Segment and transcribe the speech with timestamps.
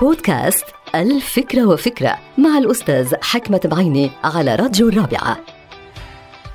[0.00, 5.38] بودكاست الفكرة وفكرة مع الأستاذ حكمة بعيني على راديو الرابعة.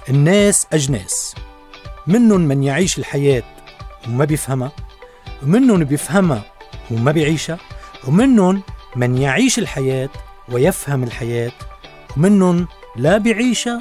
[0.10, 1.36] الناس أجناس.
[2.08, 3.44] منهم من يعيش الحياة
[4.08, 4.72] وما بيفهمها
[5.44, 6.44] ومنهم بيفهمها
[6.92, 7.58] وما بيعيشها
[8.08, 8.62] ومنهم
[8.96, 10.10] من يعيش الحياة
[10.52, 11.52] ويفهم الحياة
[12.18, 13.80] ومنهم لا بيعيشها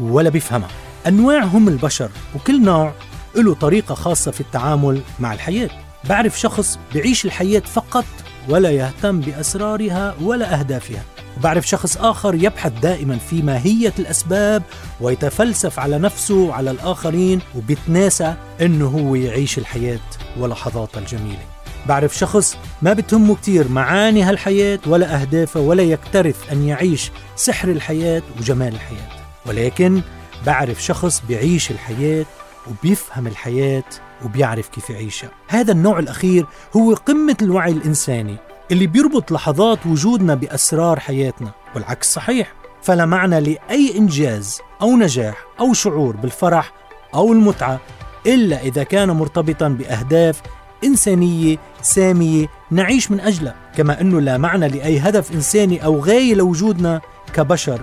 [0.00, 0.68] ولا بيفهمها.
[1.06, 2.92] أنواع هم البشر وكل نوع
[3.36, 5.70] له طريقة خاصة في التعامل مع الحياة.
[6.04, 8.04] بعرف شخص بيعيش الحياة فقط
[8.48, 11.02] ولا يهتم بأسرارها ولا أهدافها.
[11.36, 14.62] وبعرف شخص آخر يبحث دائما في ماهية الأسباب
[15.00, 20.00] ويتفلسف على نفسه وعلى الآخرين وبيتناسى أنه هو يعيش الحياة
[20.38, 21.42] ولحظاتها الجميلة.
[21.86, 28.22] بعرف شخص ما بتهمه كتير معاني هالحياة ولا أهدافها ولا يكترث أن يعيش سحر الحياة
[28.38, 29.10] وجمال الحياة.
[29.46, 30.00] ولكن
[30.46, 32.26] بعرف شخص بيعيش الحياة
[32.70, 33.84] وبيفهم الحياة
[34.24, 35.30] وبيعرف كيف يعيشها.
[35.48, 38.36] هذا النوع الأخير هو قمة الوعي الإنساني
[38.70, 42.54] اللي بيربط لحظات وجودنا بأسرار حياتنا والعكس صحيح.
[42.82, 46.72] فلا معنى لأي إنجاز أو نجاح أو شعور بالفرح
[47.14, 47.80] أو المتعة
[48.26, 50.42] إلا إذا كان مرتبطا بأهداف
[50.84, 53.54] إنسانية سامية نعيش من أجلها.
[53.76, 57.00] كما أنه لا معنى لأي هدف إنساني أو غاية لوجودنا
[57.34, 57.80] كبشر.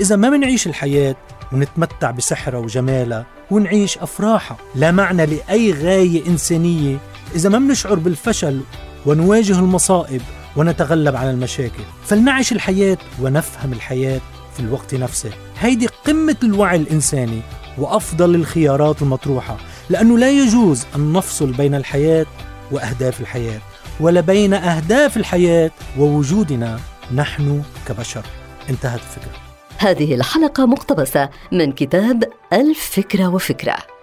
[0.00, 1.16] إذا ما منعيش الحياة
[1.52, 6.98] ونتمتع بسحرها وجمالها ونعيش أفراحها لا معنى لأي غاية إنسانية
[7.34, 8.60] إذا ما منشعر بالفشل
[9.06, 10.22] ونواجه المصائب
[10.56, 11.82] ونتغلب على المشاكل.
[12.06, 14.20] فلنعيش الحياة ونفهم الحياة
[14.54, 15.30] في الوقت نفسه.
[15.60, 17.40] هيدي قمة الوعي الإنساني
[17.78, 19.56] وأفضل الخيارات المطروحة
[19.90, 22.26] لأنه لا يجوز أن نفصل بين الحياة
[22.70, 23.60] وأهداف الحياة
[24.00, 26.80] ولا بين أهداف الحياة ووجودنا
[27.14, 28.26] نحن كبشر.
[28.70, 29.55] انتهت الفكرة.
[29.78, 33.95] هذه الحلقة مقتبسة من كتاب الفكرة وفكرة.